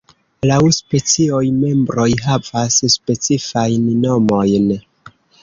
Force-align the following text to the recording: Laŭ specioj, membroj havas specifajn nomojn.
Laŭ 0.51 0.55
specioj, 0.77 1.41
membroj 1.57 2.07
havas 2.23 2.79
specifajn 2.95 3.87
nomojn. 4.09 4.69